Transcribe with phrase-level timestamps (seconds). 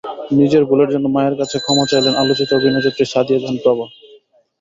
[0.31, 3.85] নিজের ভুলের জন্য মায়ের কাছে ক্ষমা চাইলেন আলোচিত অভিনয়শিল্পী সাদিয়া জাহান প্রভা।